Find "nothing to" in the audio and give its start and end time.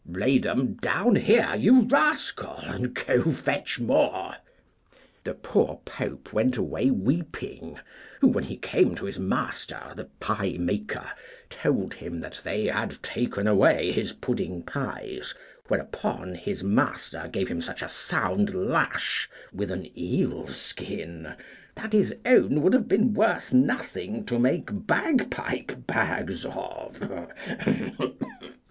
23.53-24.39